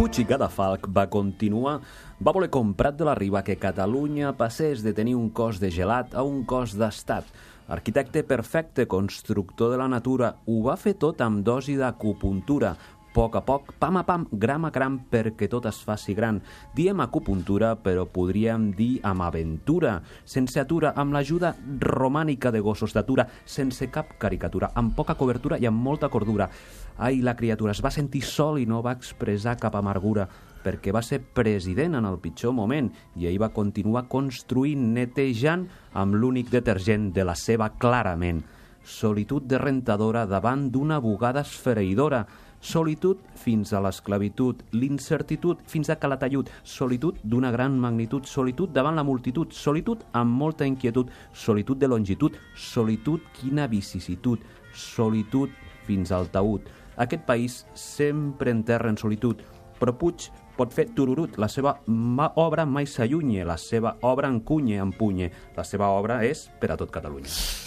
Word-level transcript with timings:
Puig 0.00 0.16
i 0.16 0.22
Cadafalc 0.24 0.86
va 0.96 1.02
continuar, 1.12 1.74
va 2.24 2.32
voler 2.32 2.48
comprar 2.48 2.94
de 2.96 3.04
la 3.04 3.12
riba 3.18 3.42
que 3.44 3.58
Catalunya 3.60 4.30
passés 4.32 4.80
de 4.80 4.94
tenir 4.96 5.12
un 5.18 5.26
cos 5.28 5.58
de 5.60 5.68
gelat 5.68 6.14
a 6.16 6.22
un 6.24 6.38
cos 6.48 6.72
d'estat. 6.80 7.28
Arquitecte 7.68 8.22
perfecte, 8.24 8.86
constructor 8.88 9.68
de 9.74 9.76
la 9.76 9.90
natura, 9.92 10.30
ho 10.48 10.62
va 10.64 10.78
fer 10.80 10.94
tot 11.04 11.20
amb 11.20 11.44
dosi 11.44 11.76
d'acupuntura, 11.76 12.72
poc 13.14 13.36
a 13.36 13.42
poc, 13.46 13.72
pam 13.78 13.98
a 14.00 14.04
pam, 14.06 14.26
gram 14.32 14.66
a 14.66 14.70
gram, 14.74 14.98
perquè 15.10 15.48
tot 15.50 15.66
es 15.70 15.80
faci 15.86 16.14
gran. 16.14 16.40
Diem 16.76 17.00
acupuntura, 17.02 17.74
però 17.82 18.06
podríem 18.06 18.70
dir 18.76 19.00
amb 19.06 19.26
aventura, 19.26 19.98
sense 20.24 20.60
atura, 20.60 20.92
amb 20.96 21.16
l'ajuda 21.16 21.54
romànica 21.80 22.52
de 22.54 22.60
gossos 22.60 22.94
d'atura, 22.94 23.26
sense 23.44 23.90
cap 23.90 24.14
caricatura, 24.18 24.70
amb 24.74 24.94
poca 24.94 25.16
cobertura 25.18 25.58
i 25.58 25.66
amb 25.66 25.82
molta 25.82 26.08
cordura. 26.08 26.50
Ai, 26.98 27.22
la 27.24 27.34
criatura 27.36 27.72
es 27.72 27.82
va 27.82 27.90
sentir 27.90 28.22
sol 28.26 28.60
i 28.60 28.66
no 28.68 28.82
va 28.84 28.94
expressar 28.96 29.56
cap 29.58 29.74
amargura, 29.78 30.28
perquè 30.60 30.92
va 30.92 31.02
ser 31.02 31.22
president 31.34 31.96
en 31.96 32.06
el 32.06 32.18
pitjor 32.20 32.52
moment 32.52 32.90
i 33.16 33.26
ell 33.30 33.40
va 33.40 33.52
continuar 33.56 34.06
construint, 34.12 34.90
netejant 34.94 35.66
amb 35.96 36.14
l'únic 36.14 36.50
detergent 36.52 37.10
de 37.16 37.24
la 37.24 37.34
seva 37.34 37.70
clarament. 37.80 38.42
Solitud 38.84 39.44
de 39.48 39.58
rentadora 39.60 40.26
davant 40.26 40.68
d'una 40.72 41.00
bugada 41.00 41.44
esfereïdora, 41.44 42.24
Solitud 42.60 43.22
fins 43.40 43.72
a 43.72 43.80
l'esclavitud, 43.80 44.60
l'incertitud 44.76 45.62
fins 45.64 45.88
a 45.88 45.96
Calatayud, 45.96 46.50
solitud 46.62 47.16
d'una 47.24 47.50
gran 47.50 47.78
magnitud, 47.80 48.26
solitud 48.28 48.74
davant 48.76 48.98
la 49.00 49.04
multitud, 49.04 49.52
solitud 49.52 50.04
amb 50.12 50.36
molta 50.36 50.68
inquietud, 50.68 51.08
solitud 51.32 51.80
de 51.80 51.88
longitud, 51.88 52.36
solitud 52.54 53.24
quina 53.38 53.64
vicisitud, 53.66 54.44
solitud 54.74 55.48
fins 55.88 56.12
al 56.12 56.28
taüt. 56.28 56.68
Aquest 57.00 57.24
país 57.24 57.64
sempre 57.72 58.52
enterra 58.52 58.92
en 58.92 59.00
solitud, 59.00 59.40
però 59.80 59.96
Puig 59.96 60.28
pot 60.58 60.76
fer 60.76 60.90
tururut, 60.92 61.38
la 61.40 61.48
seva 61.48 61.78
obra 62.36 62.66
mai 62.68 62.84
s'allunye, 62.84 63.46
la 63.48 63.56
seva 63.56 63.96
obra 64.04 64.28
encunye, 64.28 64.76
empunye, 64.84 65.32
la 65.56 65.64
seva 65.64 65.88
obra 65.96 66.20
és 66.28 66.50
per 66.60 66.74
a 66.74 66.76
tot 66.76 66.92
Catalunya. 66.92 67.56